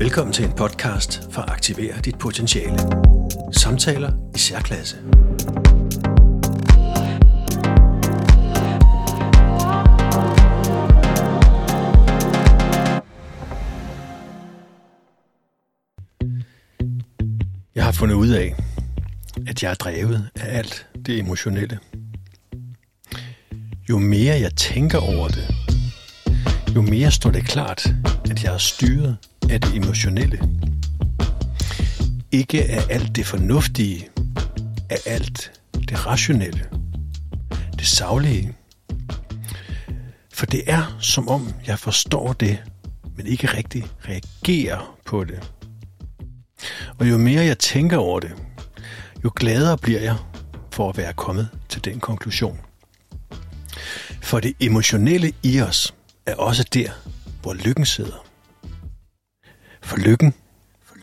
Velkommen 0.00 0.32
til 0.32 0.44
en 0.44 0.52
podcast 0.52 1.32
for 1.32 1.42
at 1.42 1.50
aktivere 1.50 2.00
dit 2.04 2.18
potentiale. 2.18 2.78
Samtaler 3.52 4.12
i 4.34 4.38
særklasse. 4.38 4.96
Jeg 17.74 17.84
har 17.84 17.92
fundet 17.92 18.14
ud 18.14 18.28
af, 18.28 18.54
at 19.46 19.62
jeg 19.62 19.70
er 19.70 19.74
drevet 19.74 20.30
af 20.34 20.58
alt 20.58 20.86
det 21.06 21.18
emotionelle. 21.18 21.78
Jo 23.88 23.98
mere 23.98 24.40
jeg 24.40 24.54
tænker 24.56 24.98
over 24.98 25.28
det, 25.28 25.54
jo 26.74 26.82
mere 26.82 27.10
står 27.10 27.30
det 27.30 27.44
klart, 27.44 27.86
at 28.30 28.44
jeg 28.44 28.54
er 28.54 28.58
styret 28.58 29.16
af 29.50 29.60
det 29.60 29.76
emotionelle. 29.76 30.40
Ikke 32.32 32.64
af 32.64 32.82
alt 32.90 33.16
det 33.16 33.26
fornuftige, 33.26 34.08
af 34.90 34.98
alt 35.06 35.52
det 35.72 36.06
rationelle, 36.06 36.64
det 37.78 37.86
savlige. 37.86 38.54
For 40.34 40.46
det 40.46 40.62
er 40.66 40.96
som 41.00 41.28
om 41.28 41.52
jeg 41.66 41.78
forstår 41.78 42.32
det, 42.32 42.58
men 43.16 43.26
ikke 43.26 43.46
rigtig 43.46 43.84
reagerer 44.08 44.96
på 45.06 45.24
det. 45.24 45.52
Og 46.98 47.10
jo 47.10 47.18
mere 47.18 47.44
jeg 47.44 47.58
tænker 47.58 47.96
over 47.96 48.20
det, 48.20 48.32
jo 49.24 49.30
gladere 49.36 49.78
bliver 49.78 50.00
jeg 50.00 50.16
for 50.72 50.88
at 50.88 50.96
være 50.96 51.12
kommet 51.12 51.48
til 51.68 51.84
den 51.84 52.00
konklusion. 52.00 52.60
For 54.22 54.40
det 54.40 54.54
emotionelle 54.60 55.32
i 55.42 55.60
os 55.60 55.94
er 56.26 56.34
også 56.34 56.64
der, 56.74 56.90
hvor 57.42 57.54
lykken 57.54 57.86
sidder. 57.86 58.27
For 59.88 59.96
lykken 59.96 60.34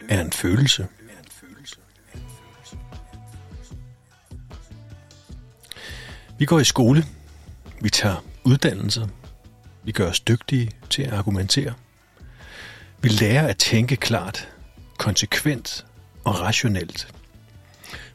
er 0.09 0.21
en 0.21 0.31
følelse. 0.31 0.87
Vi 6.37 6.45
går 6.45 6.59
i 6.59 6.63
skole. 6.63 7.05
Vi 7.81 7.89
tager 7.89 8.25
uddannelser. 8.43 9.07
Vi 9.83 9.91
gør 9.91 10.09
os 10.09 10.19
dygtige 10.19 10.71
til 10.89 11.01
at 11.01 11.13
argumentere. 11.13 11.73
Vi 13.01 13.09
lærer 13.09 13.47
at 13.47 13.57
tænke 13.57 13.95
klart, 13.95 14.49
konsekvent 14.97 15.85
og 16.23 16.41
rationelt. 16.41 17.13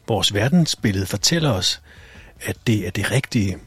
Vores 0.07 0.33
verdensbillede 0.33 1.05
fortæller 1.05 1.51
os, 1.51 1.81
at 2.41 2.57
det 2.67 2.87
er 2.87 2.91
det 2.91 3.11
rigtige. 3.11 3.57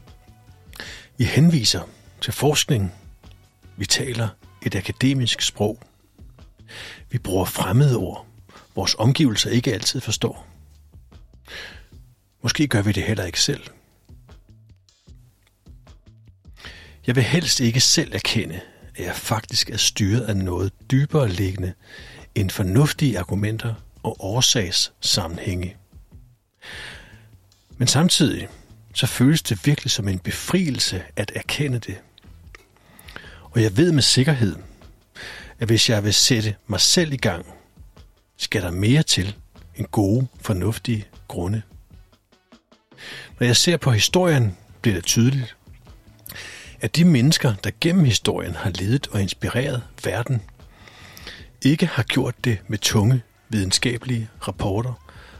Vi 1.17 1.23
henviser 1.23 1.81
til 2.21 2.33
forskning. 2.33 2.93
Vi 3.77 3.85
taler 3.85 4.27
et 4.61 4.75
akademisk 4.75 5.41
sprog. 5.41 5.79
Vi 7.09 7.17
bruger 7.17 7.45
fremmede 7.45 7.97
ord, 7.97 8.27
vores 8.75 8.95
omgivelser 8.99 9.49
ikke 9.49 9.73
altid 9.73 10.01
forstår. 10.01 10.47
Måske 12.43 12.67
gør 12.67 12.81
vi 12.81 12.91
det 12.91 13.03
heller 13.03 13.23
ikke 13.23 13.41
selv. 13.41 13.63
Jeg 17.07 17.15
vil 17.15 17.23
helst 17.23 17.59
ikke 17.59 17.81
selv 17.81 18.15
erkende, 18.15 18.59
at 18.95 19.05
jeg 19.05 19.15
faktisk 19.15 19.69
er 19.69 19.77
styret 19.77 20.21
af 20.21 20.37
noget 20.37 20.71
dybere 20.91 21.29
liggende 21.29 21.73
end 22.35 22.49
fornuftige 22.49 23.19
argumenter 23.19 23.73
og 24.03 24.15
årsagssammenhænge. 24.19 25.77
Men 27.77 27.87
samtidig 27.87 28.47
så 28.93 29.07
føles 29.07 29.41
det 29.41 29.65
virkelig 29.65 29.91
som 29.91 30.07
en 30.07 30.19
befrielse 30.19 31.03
at 31.15 31.31
erkende 31.35 31.79
det. 31.79 31.97
Og 33.41 33.61
jeg 33.61 33.77
ved 33.77 33.91
med 33.91 34.01
sikkerhed, 34.01 34.55
at 35.59 35.67
hvis 35.67 35.89
jeg 35.89 36.03
vil 36.03 36.13
sætte 36.13 36.55
mig 36.67 36.79
selv 36.79 37.13
i 37.13 37.17
gang, 37.17 37.45
skal 38.37 38.61
der 38.61 38.71
mere 38.71 39.03
til 39.03 39.35
end 39.75 39.87
gode, 39.87 40.27
fornuftige 40.41 41.05
grunde. 41.27 41.61
Når 43.39 43.47
jeg 43.47 43.55
ser 43.55 43.77
på 43.77 43.91
historien, 43.91 44.57
bliver 44.81 44.95
det 44.95 45.05
tydeligt, 45.05 45.55
at 46.81 46.95
de 46.95 47.05
mennesker, 47.05 47.53
der 47.63 47.71
gennem 47.81 48.05
historien 48.05 48.55
har 48.55 48.69
ledet 48.69 49.07
og 49.07 49.21
inspireret 49.21 49.83
verden, 50.03 50.41
ikke 51.61 51.85
har 51.85 52.03
gjort 52.03 52.35
det 52.43 52.59
med 52.67 52.77
tunge 52.77 53.21
videnskabelige 53.49 54.29
rapporter 54.47 54.93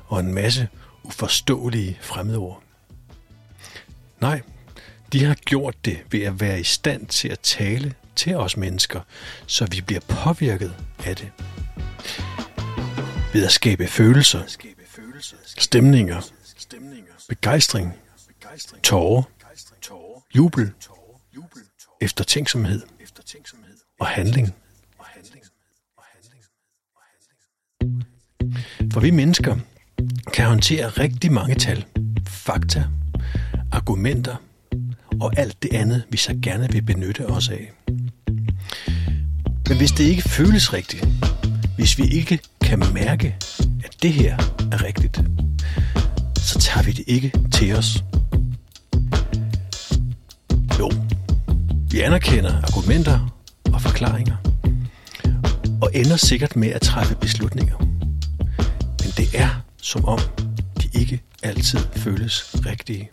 og 0.08 0.20
en 0.20 0.34
masse 0.34 0.68
uforståelige 1.04 1.98
fremmedord. 2.02 2.64
Nej, 4.22 4.42
de 5.14 5.24
har 5.24 5.36
gjort 5.36 5.86
det 5.86 5.98
ved 6.12 6.22
at 6.22 6.40
være 6.40 6.60
i 6.60 6.64
stand 6.64 7.08
til 7.08 7.28
at 7.28 7.40
tale 7.40 7.94
til 8.16 8.36
os 8.36 8.58
mennesker, 8.58 9.02
så 9.48 9.68
vi 9.72 9.82
bliver 9.82 10.02
påvirket 10.08 10.76
af 11.06 11.16
det. 11.16 11.32
Ved 13.34 13.46
at 13.46 13.52
skabe 13.52 13.88
følelser, 13.88 14.42
stemninger, 15.58 16.22
begejstring, 17.30 17.94
tårer, 18.84 19.24
jubel, 20.36 20.72
eftertænksomhed 22.02 22.82
og 24.00 24.08
handling. 24.08 24.56
For 28.94 29.00
vi 29.00 29.12
mennesker 29.12 29.56
kan 30.34 30.46
håndtere 30.46 30.88
rigtig 30.88 31.32
mange 31.32 31.56
tal, 31.56 31.86
fakta, 32.28 32.84
argumenter 33.72 34.36
og 35.22 35.34
alt 35.38 35.64
det 35.64 35.74
andet, 35.74 36.04
vi 36.10 36.18
så 36.18 36.40
gerne 36.44 36.72
vil 36.72 36.82
benytte 36.82 37.26
os 37.28 37.50
af. 37.50 37.72
Men 39.68 39.78
hvis 39.78 39.92
det 39.92 40.04
ikke 40.04 40.22
føles 40.22 40.74
rigtigt, 40.74 41.08
hvis 41.76 41.98
vi 41.98 42.04
ikke 42.04 42.40
kan 42.62 42.84
mærke, 42.94 43.36
at 43.84 43.96
det 44.02 44.14
her 44.14 44.38
er 44.72 44.84
rigtigt, 44.84 45.22
så 46.38 46.60
tager 46.60 46.84
vi 46.84 46.92
det 46.92 47.04
ikke 47.08 47.32
til 47.54 47.76
os. 47.76 48.04
Jo, 50.80 50.92
vi 51.90 52.02
anerkender 52.02 52.62
argumenter 52.62 53.36
og 53.74 53.82
forklaringer, 53.82 54.36
og 55.82 55.92
ender 55.94 56.16
sikkert 56.16 56.56
med 56.56 56.68
at 56.68 56.82
træffe 56.82 57.16
beslutninger. 57.16 57.78
Men 59.02 59.12
det 59.18 59.28
er 59.34 59.64
som 59.82 60.06
om, 60.06 60.20
de 60.82 61.00
ikke 61.00 61.22
altid 61.44 61.80
føles 61.96 62.56
rigtige. 62.66 63.10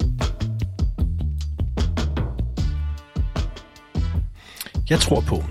Jeg 4.90 5.00
tror 5.00 5.20
på, 5.20 5.44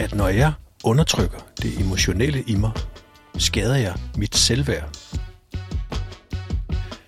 at 0.00 0.14
når 0.14 0.28
jeg 0.28 0.52
undertrykker 0.84 1.38
det 1.62 1.80
emotionelle 1.80 2.42
i 2.46 2.54
mig, 2.54 2.70
skader 3.38 3.76
jeg 3.76 3.94
mit 4.16 4.36
selvværd. 4.36 4.96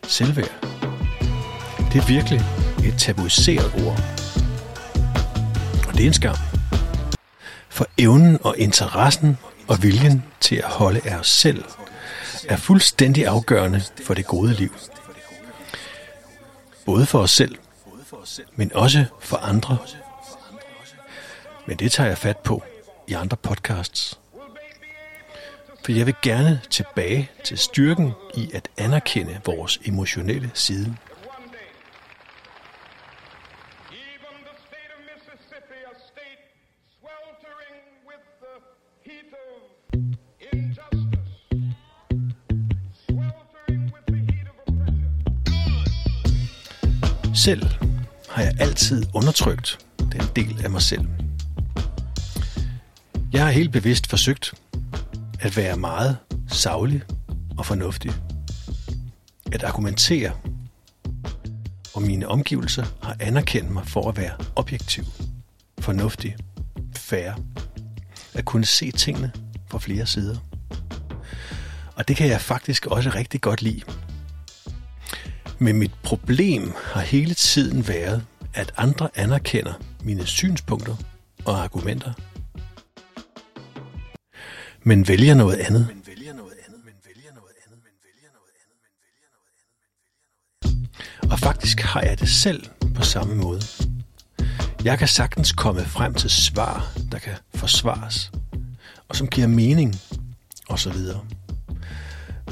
Selvværd. 0.07 0.67
Det 1.93 2.01
er 2.01 2.07
virkelig 2.07 2.41
et 2.85 2.95
tabuiseret 2.99 3.73
ord. 3.87 4.01
Og 5.89 5.95
det 5.95 6.03
er 6.03 6.07
en 6.07 6.13
skam. 6.13 6.37
For 7.69 7.87
evnen 7.99 8.39
og 8.43 8.55
interessen 8.59 9.39
og 9.69 9.83
viljen 9.83 10.25
til 10.41 10.57
at 10.57 10.71
holde 10.71 11.01
af 11.05 11.17
os 11.17 11.29
selv 11.29 11.65
er 12.49 12.57
fuldstændig 12.57 13.27
afgørende 13.27 13.83
for 14.05 14.15
det 14.15 14.27
gode 14.27 14.53
liv. 14.53 14.77
Både 16.87 17.07
for 17.07 17.19
os 17.19 17.31
selv, 17.31 17.57
men 18.57 18.73
også 18.75 19.05
for 19.21 19.37
andre. 19.37 19.79
Men 21.67 21.77
det 21.77 21.93
tager 21.93 22.09
jeg 22.09 22.19
fat 22.19 22.39
på 22.39 22.63
i 23.09 23.13
andre 23.13 23.37
podcasts. 23.37 24.19
For 25.85 25.93
jeg 25.93 26.07
vil 26.07 26.15
gerne 26.23 26.61
tilbage 26.71 27.31
til 27.45 27.59
styrken 27.59 28.13
i 28.35 28.51
at 28.55 28.69
anerkende 28.79 29.41
vores 29.47 29.81
emotionelle 29.85 30.51
side. 30.55 30.97
Selv 47.35 47.62
har 48.29 48.43
jeg 48.43 48.53
altid 48.61 49.05
undertrykt 49.15 49.79
den 49.99 50.23
del 50.37 50.65
af 50.65 50.71
mig 50.71 50.82
selv. 50.82 51.22
Jeg 53.32 53.44
har 53.44 53.50
helt 53.50 53.73
bevidst 53.73 54.06
forsøgt 54.06 54.55
at 55.40 55.56
være 55.56 55.76
meget 55.76 56.17
savlig 56.49 57.02
og 57.58 57.67
fornuftig. 57.67 58.12
At 59.52 59.62
argumentere. 59.62 60.32
Og 61.94 62.02
mine 62.02 62.29
omgivelser 62.29 62.84
har 63.02 63.17
anerkendt 63.20 63.70
mig 63.70 63.87
for 63.87 64.08
at 64.08 64.17
være 64.17 64.32
objektiv, 64.56 65.05
fornuftig, 65.79 66.37
fair. 66.96 67.32
At 68.34 68.44
kunne 68.44 68.64
se 68.64 68.90
tingene 68.90 69.32
fra 69.70 69.78
flere 69.78 70.06
sider. 70.06 70.37
Og 71.94 72.08
det 72.08 72.17
kan 72.17 72.28
jeg 72.28 72.40
faktisk 72.40 72.87
også 72.87 73.11
rigtig 73.11 73.40
godt 73.40 73.62
lide. 73.62 73.82
Men 75.58 75.78
mit 75.78 75.93
problem 76.02 76.73
har 76.93 77.00
hele 77.00 77.35
tiden 77.35 77.88
været, 77.88 78.25
at 78.55 78.73
andre 78.76 79.08
anerkender 79.14 79.73
mine 80.02 80.26
synspunkter 80.26 80.96
og 81.44 81.62
argumenter 81.62 82.12
men 84.84 85.08
vælger 85.08 85.34
noget 85.34 85.56
andet. 85.56 85.88
Og 91.31 91.38
faktisk 91.38 91.81
har 91.81 92.00
jeg 92.00 92.20
det 92.20 92.29
selv 92.29 92.67
på 92.94 93.02
samme 93.02 93.34
måde. 93.34 93.62
Jeg 94.84 94.99
kan 94.99 95.08
sagtens 95.08 95.52
komme 95.52 95.84
frem 95.84 96.14
til 96.14 96.31
svar, 96.31 96.93
der 97.12 97.19
kan 97.19 97.32
forsvares, 97.55 98.32
og 99.08 99.17
som 99.17 99.29
giver 99.29 99.46
mening, 99.46 99.94
osv. 100.69 100.96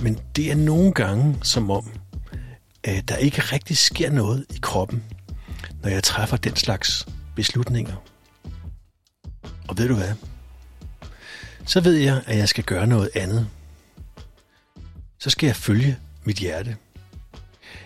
Men 0.02 0.18
det 0.36 0.50
er 0.50 0.56
nogle 0.56 0.92
gange 0.92 1.38
som 1.42 1.70
om, 1.70 1.90
at 2.84 3.08
der 3.08 3.16
ikke 3.16 3.40
rigtig 3.40 3.76
sker 3.76 4.10
noget 4.10 4.46
i 4.50 4.58
kroppen, 4.62 5.04
når 5.82 5.90
jeg 5.90 6.02
træffer 6.02 6.36
den 6.36 6.56
slags 6.56 7.06
beslutninger. 7.36 7.96
Og 9.68 9.78
ved 9.78 9.88
du 9.88 9.94
hvad? 9.94 10.14
Så 11.70 11.80
ved 11.80 11.94
jeg, 11.94 12.22
at 12.26 12.38
jeg 12.38 12.48
skal 12.48 12.64
gøre 12.64 12.86
noget 12.86 13.10
andet. 13.14 13.48
Så 15.18 15.30
skal 15.30 15.46
jeg 15.46 15.56
følge 15.56 15.98
mit 16.24 16.36
hjerte. 16.36 16.76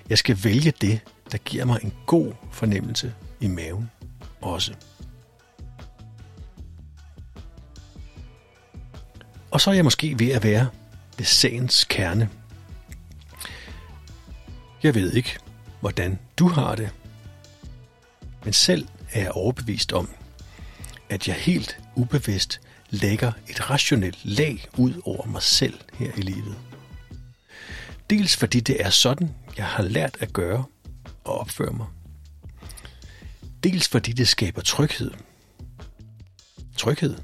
Jeg 0.09 0.19
skal 0.19 0.45
vælge 0.45 0.73
det, 0.81 1.01
der 1.33 1.39
giver 1.39 1.65
mig 1.65 1.79
en 1.83 1.93
god 2.07 2.33
fornemmelse 2.53 3.15
i 3.41 3.47
maven 3.47 3.91
også. 4.41 4.75
Og 9.51 9.61
så 9.61 9.71
er 9.71 9.75
jeg 9.75 9.85
måske 9.85 10.19
ved 10.19 10.31
at 10.31 10.45
være 10.45 10.69
ved 11.19 11.27
sagens 11.27 11.85
kerne. 11.85 12.29
Jeg 14.83 14.95
ved 14.95 15.13
ikke, 15.13 15.39
hvordan 15.81 16.19
du 16.39 16.49
har 16.49 16.75
det. 16.75 16.91
Men 18.45 18.53
selv 18.53 18.89
er 19.13 19.21
jeg 19.21 19.31
overbevist 19.31 19.93
om, 19.93 20.09
at 21.09 21.29
jeg 21.29 21.37
helt 21.37 21.79
ubevidst 21.95 22.61
lægger 22.94 23.32
et 23.49 23.70
rationelt 23.70 24.25
lag 24.25 24.67
ud 24.76 25.00
over 25.05 25.26
mig 25.26 25.43
selv 25.43 25.79
her 25.94 26.12
i 26.17 26.20
livet. 26.20 26.56
Dels 28.11 28.37
fordi 28.37 28.61
det 28.61 28.85
er 28.85 28.91
sådan, 28.91 29.35
jeg 29.56 29.67
har 29.67 29.82
lært 29.82 30.17
at 30.20 30.32
gøre 30.32 30.64
og 31.25 31.38
opføre 31.38 31.73
mig. 31.73 31.87
Dels 33.62 33.88
fordi 33.88 34.12
det 34.12 34.29
skaber 34.29 34.62
tryghed. 34.62 35.11
Tryghed? 36.76 37.17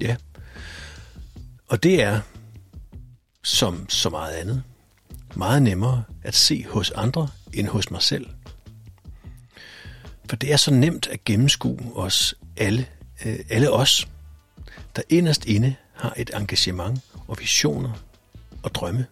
Ja. 0.00 0.16
Og 1.68 1.82
det 1.82 2.02
er, 2.02 2.20
som 3.44 3.88
så 3.88 4.10
meget 4.10 4.34
andet, 4.34 4.62
meget 5.34 5.62
nemmere 5.62 6.04
at 6.22 6.34
se 6.34 6.66
hos 6.68 6.90
andre 6.90 7.28
end 7.52 7.68
hos 7.68 7.90
mig 7.90 8.02
selv. 8.02 8.26
For 10.28 10.36
det 10.36 10.52
er 10.52 10.56
så 10.56 10.70
nemt 10.70 11.06
at 11.06 11.24
gennemskue 11.24 11.96
os 11.96 12.34
alle, 12.56 12.86
øh, 13.24 13.38
alle 13.48 13.70
os, 13.70 14.08
der 14.96 15.02
inderst 15.08 15.44
inde 15.44 15.74
har 15.94 16.14
et 16.16 16.30
engagement 16.34 17.00
og 17.28 17.36
visioner 17.40 17.92
og 18.62 18.74
drømme, 18.74 19.06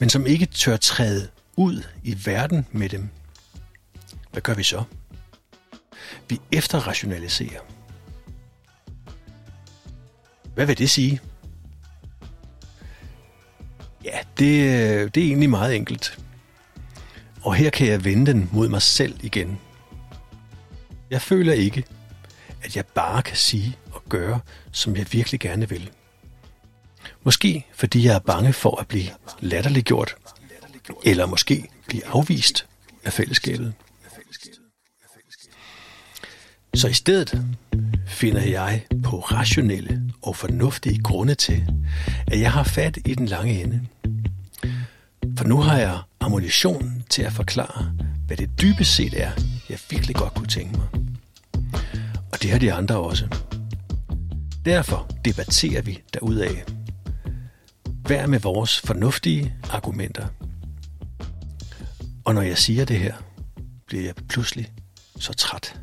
men 0.00 0.10
som 0.10 0.26
ikke 0.26 0.46
tør 0.46 0.76
træde 0.76 1.28
ud 1.56 1.82
i 2.02 2.18
verden 2.24 2.66
med 2.72 2.88
dem. 2.88 3.08
Hvad 4.32 4.42
gør 4.42 4.54
vi 4.54 4.62
så? 4.62 4.82
Vi 6.28 6.40
efterrationaliserer. 6.52 7.60
Hvad 10.54 10.66
vil 10.66 10.78
det 10.78 10.90
sige? 10.90 11.20
Ja, 14.04 14.18
det, 14.38 15.14
det 15.14 15.22
er 15.22 15.26
egentlig 15.26 15.50
meget 15.50 15.76
enkelt. 15.76 16.18
Og 17.42 17.54
her 17.54 17.70
kan 17.70 17.86
jeg 17.86 18.04
vende 18.04 18.32
den 18.32 18.50
mod 18.52 18.68
mig 18.68 18.82
selv 18.82 19.18
igen. 19.22 19.60
Jeg 21.10 21.22
føler 21.22 21.52
ikke, 21.52 21.84
at 22.62 22.76
jeg 22.76 22.86
bare 22.86 23.22
kan 23.22 23.36
sige 23.36 23.76
gøre, 24.18 24.40
som 24.72 24.96
jeg 24.96 25.06
virkelig 25.12 25.40
gerne 25.40 25.68
vil. 25.68 25.90
Måske 27.24 27.66
fordi 27.74 28.06
jeg 28.06 28.14
er 28.14 28.18
bange 28.18 28.52
for 28.52 28.80
at 28.80 28.88
blive 28.88 29.10
latterliggjort, 29.40 30.16
eller 31.04 31.26
måske 31.26 31.68
blive 31.86 32.06
afvist 32.06 32.66
af 33.04 33.12
fællesskabet. 33.12 33.74
Så 36.74 36.88
i 36.88 36.92
stedet 36.92 37.42
finder 38.06 38.42
jeg 38.42 38.86
på 39.04 39.18
rationelle 39.18 40.02
og 40.22 40.36
fornuftige 40.36 41.02
grunde 41.02 41.34
til, 41.34 41.66
at 42.26 42.40
jeg 42.40 42.52
har 42.52 42.64
fat 42.64 42.98
i 43.04 43.14
den 43.14 43.26
lange 43.26 43.62
ende. 43.62 43.86
For 45.38 45.44
nu 45.44 45.60
har 45.60 45.78
jeg 45.78 45.98
ammunition 46.20 47.04
til 47.10 47.22
at 47.22 47.32
forklare, 47.32 47.92
hvad 48.26 48.36
det 48.36 48.50
dybest 48.60 48.94
set 48.94 49.20
er, 49.20 49.30
jeg 49.68 49.78
virkelig 49.90 50.16
godt 50.16 50.34
kunne 50.34 50.48
tænke 50.48 50.78
mig. 50.78 50.88
Og 52.32 52.42
det 52.42 52.50
har 52.50 52.58
de 52.58 52.72
andre 52.72 52.96
også. 52.96 53.43
Derfor 54.64 55.10
debatterer 55.24 55.82
vi 55.82 56.02
derudaf. 56.14 56.64
Hver 58.06 58.26
med 58.26 58.40
vores 58.40 58.80
fornuftige 58.80 59.54
argumenter. 59.70 60.28
Og 62.24 62.34
når 62.34 62.42
jeg 62.42 62.58
siger 62.58 62.84
det 62.84 62.98
her, 62.98 63.14
bliver 63.86 64.04
jeg 64.04 64.14
pludselig 64.28 64.72
så 65.16 65.32
træt. 65.32 65.80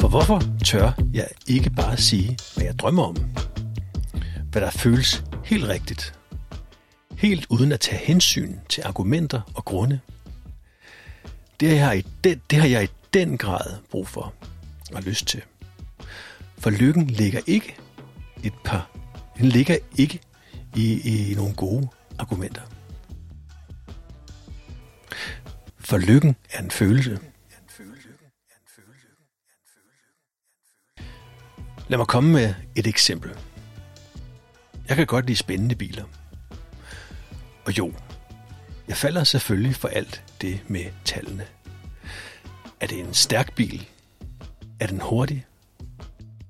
For 0.00 0.08
hvorfor 0.08 0.42
tør 0.64 0.92
jeg 1.12 1.28
ikke 1.46 1.70
bare 1.70 1.96
sige, 1.96 2.38
hvad 2.54 2.64
jeg 2.64 2.78
drømmer 2.78 3.02
om? 3.02 3.16
Hvad 4.50 4.62
der 4.62 4.70
føles 4.70 5.24
helt 5.44 5.64
rigtigt. 5.64 6.14
Helt 7.16 7.46
uden 7.50 7.72
at 7.72 7.80
tage 7.80 8.06
hensyn 8.06 8.58
til 8.68 8.82
argumenter 8.82 9.40
og 9.54 9.64
grunde. 9.64 10.00
Det 11.60 11.78
har 11.78 11.92
jeg 11.92 11.98
i 11.98 12.06
den, 12.24 12.40
det 12.50 12.58
har 12.58 12.68
jeg 12.68 12.84
i 12.84 12.88
den 13.14 13.38
grad 13.38 13.76
brug 13.90 14.08
for 14.08 14.34
og 14.94 15.02
lyst 15.02 15.26
til. 15.26 15.42
For 16.64 16.70
lykken 16.70 17.06
ligger 17.06 17.40
ikke 17.46 17.76
et 18.44 18.52
par, 18.64 18.90
den 19.38 19.46
ligger 19.46 19.76
ikke 19.98 20.20
i, 20.76 21.00
i 21.30 21.34
nogle 21.34 21.54
gode 21.54 21.88
argumenter. 22.18 22.62
For 25.78 25.98
lykken 25.98 26.36
er 26.50 26.62
en 26.62 26.70
følelse. 26.70 27.18
Lad 31.88 31.98
mig 31.98 32.06
komme 32.06 32.32
med 32.32 32.54
et 32.76 32.86
eksempel. 32.86 33.30
Jeg 34.88 34.96
kan 34.96 35.06
godt 35.06 35.26
lide 35.26 35.38
spændende 35.38 35.74
biler. 35.74 36.04
Og 37.66 37.78
jo, 37.78 37.92
jeg 38.88 38.96
falder 38.96 39.24
selvfølgelig 39.24 39.76
for 39.76 39.88
alt 39.88 40.24
det 40.40 40.60
med 40.68 40.84
tallene. 41.04 41.46
Er 42.80 42.86
det 42.86 42.98
en 42.98 43.14
stærk 43.14 43.54
bil? 43.54 43.88
Er 44.80 44.86
den 44.86 45.00
hurtig? 45.00 45.46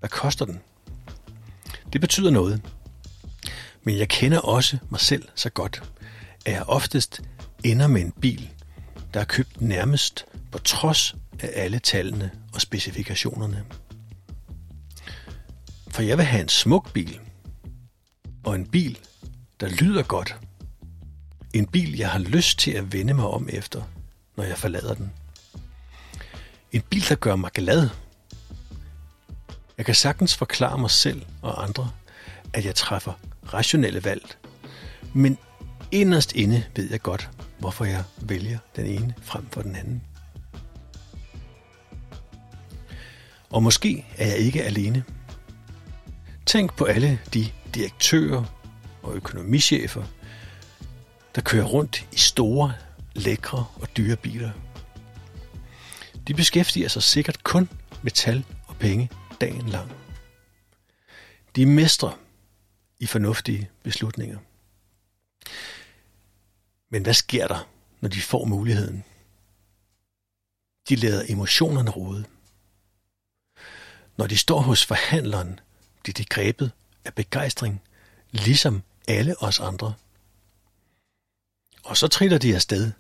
Hvad 0.04 0.10
koster 0.10 0.44
den? 0.44 0.60
Det 1.92 2.00
betyder 2.00 2.30
noget. 2.30 2.62
Men 3.84 3.98
jeg 3.98 4.08
kender 4.08 4.38
også 4.38 4.78
mig 4.90 5.00
selv 5.00 5.28
så 5.34 5.50
godt, 5.50 5.82
at 6.46 6.52
jeg 6.52 6.62
oftest 6.62 7.22
ender 7.64 7.86
med 7.86 8.00
en 8.00 8.12
bil, 8.12 8.50
der 9.14 9.20
er 9.20 9.24
købt 9.24 9.60
nærmest 9.60 10.24
på 10.52 10.58
trods 10.58 11.16
af 11.40 11.50
alle 11.54 11.78
tallene 11.78 12.30
og 12.54 12.60
specifikationerne. 12.60 13.64
For 15.88 16.02
jeg 16.02 16.18
vil 16.18 16.26
have 16.26 16.42
en 16.42 16.48
smuk 16.48 16.92
bil. 16.92 17.20
Og 18.44 18.54
en 18.54 18.66
bil, 18.66 18.98
der 19.60 19.68
lyder 19.68 20.02
godt. 20.02 20.36
En 21.54 21.66
bil, 21.66 21.96
jeg 21.96 22.10
har 22.10 22.18
lyst 22.18 22.58
til 22.58 22.70
at 22.70 22.92
vende 22.92 23.14
mig 23.14 23.26
om 23.26 23.48
efter, 23.52 23.82
når 24.36 24.44
jeg 24.44 24.58
forlader 24.58 24.94
den. 24.94 25.12
En 26.72 26.82
bil, 26.82 27.08
der 27.08 27.14
gør 27.14 27.36
mig 27.36 27.52
glad. 27.52 27.88
Jeg 29.78 29.86
kan 29.86 29.94
sagtens 29.94 30.36
forklare 30.36 30.78
mig 30.78 30.90
selv 30.90 31.22
og 31.42 31.62
andre, 31.62 31.90
at 32.52 32.64
jeg 32.64 32.74
træffer 32.74 33.12
rationelle 33.54 34.04
valg. 34.04 34.36
Men 35.12 35.38
inderst 35.92 36.32
inde 36.32 36.64
ved 36.76 36.90
jeg 36.90 37.02
godt, 37.02 37.30
hvorfor 37.58 37.84
jeg 37.84 38.04
vælger 38.16 38.58
den 38.76 38.86
ene 38.86 39.14
frem 39.22 39.46
for 39.50 39.62
den 39.62 39.76
anden. 39.76 40.02
Og 43.50 43.62
måske 43.62 44.06
er 44.16 44.26
jeg 44.26 44.36
ikke 44.36 44.62
alene. 44.62 45.04
Tænk 46.46 46.76
på 46.76 46.84
alle 46.84 47.18
de 47.34 47.46
direktører 47.74 48.44
og 49.02 49.14
økonomichefer, 49.14 50.04
der 51.34 51.40
kører 51.40 51.64
rundt 51.64 52.08
i 52.12 52.16
store, 52.16 52.72
lækre 53.14 53.66
og 53.80 53.88
dyre 53.96 54.16
biler. 54.16 54.50
De 56.28 56.34
beskæftiger 56.34 56.88
sig 56.88 57.02
sikkert 57.02 57.44
kun 57.44 57.68
med 58.02 58.12
tal 58.12 58.44
og 58.66 58.76
penge 58.76 59.10
dagen 59.44 59.68
lang. 59.68 59.90
De 61.56 61.62
er 61.62 61.66
mestre 61.66 62.18
i 62.98 63.06
fornuftige 63.06 63.70
beslutninger. 63.82 64.38
Men 66.88 67.02
hvad 67.02 67.14
sker 67.14 67.48
der, 67.48 67.68
når 68.00 68.08
de 68.08 68.20
får 68.20 68.44
muligheden? 68.44 69.04
De 70.88 70.96
lader 70.96 71.24
emotionerne 71.28 71.90
rode. 71.90 72.24
Når 74.16 74.26
de 74.26 74.38
står 74.38 74.60
hos 74.60 74.86
forhandleren, 74.86 75.60
bliver 76.02 76.14
de 76.14 76.24
grebet 76.24 76.72
af 77.04 77.14
begejstring, 77.14 77.82
ligesom 78.30 78.82
alle 79.08 79.42
os 79.42 79.60
andre. 79.60 79.94
Og 81.84 81.96
så 81.96 82.08
triller 82.08 82.38
de 82.38 82.54
afsted 82.54 82.92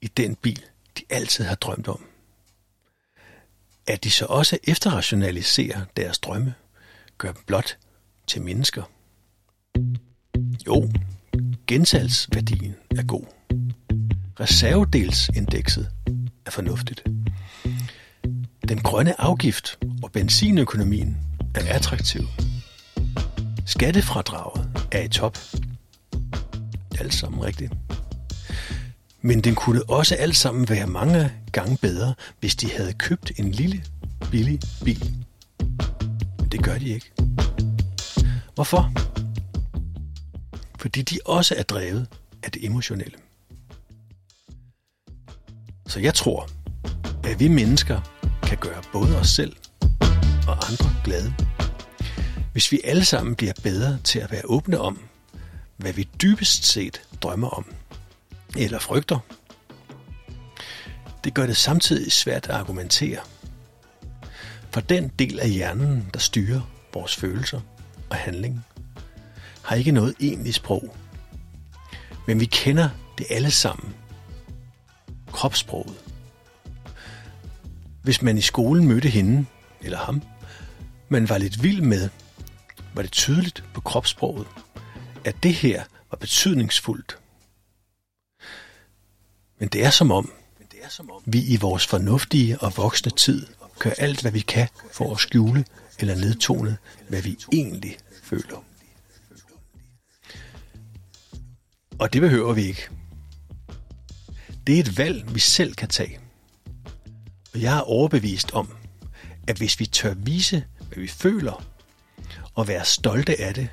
i 0.00 0.06
den 0.06 0.36
bil, 0.36 0.64
de 0.98 1.04
altid 1.10 1.44
har 1.44 1.54
drømt 1.54 1.88
om. 1.88 2.09
At 3.90 4.04
de 4.04 4.10
så 4.10 4.26
også 4.26 4.58
efterrationaliserer 4.64 5.80
deres 5.96 6.18
drømme, 6.18 6.54
gør 7.18 7.32
dem 7.32 7.42
blot 7.46 7.76
til 8.26 8.42
mennesker. 8.42 8.82
Jo, 10.66 10.90
gensalgsværdien 11.66 12.74
er 12.98 13.02
god. 13.02 13.24
Reservedelsindekset 14.40 15.90
er 16.46 16.50
fornuftigt. 16.50 17.04
Den 18.68 18.78
grønne 18.78 19.20
afgift 19.20 19.78
og 20.02 20.12
benzinøkonomien 20.12 21.16
er 21.54 21.74
attraktiv. 21.74 22.22
Skattefradraget 23.66 24.86
er 24.92 25.02
i 25.02 25.08
top. 25.08 25.38
Alt 27.00 27.14
sammen 27.14 27.44
rigtigt. 27.44 27.72
Men 29.22 29.40
den 29.40 29.54
kunne 29.54 29.82
også 29.90 30.14
alt 30.14 30.36
sammen 30.36 30.68
være 30.68 30.86
mange 30.86 31.32
gange 31.52 31.76
bedre, 31.76 32.14
hvis 32.40 32.56
de 32.56 32.72
havde 32.72 32.92
købt 32.92 33.32
en 33.36 33.50
lille, 33.50 33.84
billig 34.30 34.60
bil. 34.84 35.14
Men 36.38 36.48
det 36.52 36.62
gør 36.62 36.78
de 36.78 36.88
ikke. 36.88 37.12
Hvorfor? 38.54 38.92
Fordi 40.78 41.02
de 41.02 41.18
også 41.24 41.54
er 41.58 41.62
drevet 41.62 42.06
af 42.42 42.52
det 42.52 42.64
emotionelle. 42.64 43.16
Så 45.86 46.00
jeg 46.00 46.14
tror, 46.14 46.48
at 47.24 47.40
vi 47.40 47.48
mennesker 47.48 48.00
kan 48.42 48.58
gøre 48.58 48.82
både 48.92 49.18
os 49.18 49.28
selv 49.28 49.56
og 50.48 50.68
andre 50.68 50.96
glade. 51.04 51.34
Hvis 52.52 52.72
vi 52.72 52.80
alle 52.84 53.04
sammen 53.04 53.34
bliver 53.34 53.52
bedre 53.62 53.98
til 54.04 54.18
at 54.18 54.32
være 54.32 54.42
åbne 54.44 54.78
om, 54.78 54.98
hvad 55.76 55.92
vi 55.92 56.08
dybest 56.22 56.64
set 56.64 57.02
drømmer 57.22 57.48
om 57.48 57.74
eller 58.56 58.78
frygter. 58.78 59.18
Det 61.24 61.34
gør 61.34 61.46
det 61.46 61.56
samtidig 61.56 62.12
svært 62.12 62.44
at 62.44 62.54
argumentere. 62.54 63.20
For 64.70 64.80
den 64.80 65.08
del 65.18 65.40
af 65.40 65.50
hjernen, 65.50 66.10
der 66.14 66.20
styrer 66.20 66.60
vores 66.94 67.16
følelser 67.16 67.60
og 68.10 68.16
handling, 68.16 68.64
har 69.62 69.76
ikke 69.76 69.92
noget 69.92 70.14
egentligt 70.20 70.56
sprog. 70.56 70.96
Men 72.26 72.40
vi 72.40 72.44
kender 72.44 72.88
det 73.18 73.26
alle 73.30 73.50
sammen. 73.50 73.94
Kropssproget. 75.32 75.94
Hvis 78.02 78.22
man 78.22 78.38
i 78.38 78.40
skolen 78.40 78.88
mødte 78.88 79.08
hende, 79.08 79.46
eller 79.80 79.98
ham, 79.98 80.22
man 81.08 81.28
var 81.28 81.38
lidt 81.38 81.62
vild 81.62 81.82
med, 81.82 82.08
var 82.94 83.02
det 83.02 83.12
tydeligt 83.12 83.64
på 83.74 83.80
kropssproget, 83.80 84.46
at 85.24 85.42
det 85.42 85.54
her 85.54 85.84
var 86.10 86.16
betydningsfuldt. 86.16 87.19
Men 89.60 89.68
det 89.68 89.84
er 89.84 89.90
som 89.90 90.10
om, 90.10 90.32
vi 91.26 91.44
i 91.44 91.56
vores 91.56 91.86
fornuftige 91.86 92.58
og 92.58 92.76
voksne 92.76 93.10
tid 93.10 93.46
gør 93.78 93.90
alt, 93.90 94.20
hvad 94.20 94.32
vi 94.32 94.40
kan 94.40 94.68
for 94.92 95.12
at 95.12 95.20
skjule 95.20 95.64
eller 95.98 96.14
nedtone, 96.14 96.76
hvad 97.08 97.22
vi 97.22 97.36
egentlig 97.52 97.98
føler. 98.22 98.64
Og 101.98 102.12
det 102.12 102.20
behøver 102.20 102.52
vi 102.52 102.62
ikke. 102.62 102.88
Det 104.66 104.76
er 104.76 104.80
et 104.80 104.98
valg, 104.98 105.34
vi 105.34 105.40
selv 105.40 105.74
kan 105.74 105.88
tage. 105.88 106.18
Og 107.54 107.62
jeg 107.62 107.76
er 107.76 107.80
overbevist 107.80 108.52
om, 108.52 108.68
at 109.48 109.56
hvis 109.56 109.80
vi 109.80 109.86
tør 109.86 110.14
vise, 110.14 110.64
hvad 110.88 110.98
vi 110.98 111.08
føler, 111.08 111.64
og 112.54 112.68
være 112.68 112.84
stolte 112.84 113.40
af 113.40 113.54
det, 113.54 113.68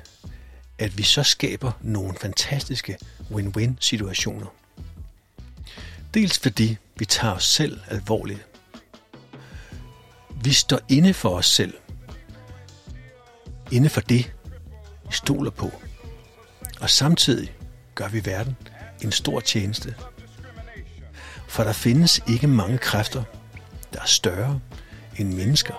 at 0.78 0.98
vi 0.98 1.02
så 1.02 1.22
skaber 1.22 1.72
nogle 1.82 2.14
fantastiske 2.20 2.98
win-win 3.30 3.70
situationer. 3.80 4.57
Dels 6.18 6.38
fordi 6.38 6.76
vi 6.96 7.04
tager 7.04 7.34
os 7.34 7.44
selv 7.44 7.80
alvorligt. 7.88 8.46
Vi 10.42 10.52
står 10.52 10.80
inde 10.88 11.14
for 11.14 11.28
os 11.28 11.46
selv. 11.46 11.74
Inde 13.72 13.88
for 13.88 14.00
det, 14.00 14.32
vi 15.06 15.12
stoler 15.12 15.50
på. 15.50 15.72
Og 16.80 16.90
samtidig 16.90 17.52
gør 17.94 18.08
vi 18.08 18.24
verden 18.24 18.56
en 19.02 19.12
stor 19.12 19.40
tjeneste. 19.40 19.94
For 21.48 21.64
der 21.64 21.72
findes 21.72 22.20
ikke 22.28 22.46
mange 22.46 22.78
kræfter, 22.78 23.24
der 23.92 24.00
er 24.00 24.06
større 24.06 24.60
end 25.16 25.34
mennesker, 25.34 25.74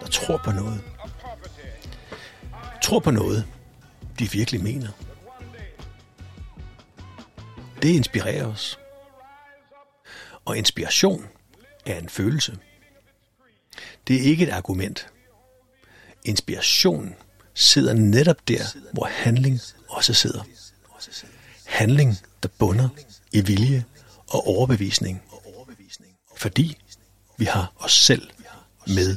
der 0.00 0.06
tror 0.06 0.40
på 0.44 0.50
noget. 0.50 0.82
Tror 2.82 3.00
på 3.00 3.10
noget, 3.10 3.46
de 4.18 4.30
virkelig 4.30 4.62
mener. 4.62 4.88
Det 7.82 7.88
inspirerer 7.88 8.46
os. 8.46 8.78
Og 10.46 10.58
inspiration 10.58 11.26
er 11.86 11.98
en 11.98 12.08
følelse. 12.08 12.58
Det 14.06 14.16
er 14.16 14.20
ikke 14.20 14.44
et 14.44 14.50
argument. 14.50 15.06
Inspiration 16.24 17.14
sidder 17.54 17.94
netop 17.94 18.48
der, 18.48 18.64
hvor 18.92 19.04
handling 19.04 19.60
også 19.88 20.14
sidder. 20.14 20.44
Handling, 21.64 22.16
der 22.42 22.48
bunder 22.58 22.88
i 23.32 23.40
vilje 23.40 23.84
og 24.28 24.46
overbevisning. 24.46 25.22
Fordi 26.36 26.76
vi 27.36 27.44
har 27.44 27.72
os 27.76 27.92
selv 27.92 28.30
med. 28.86 29.16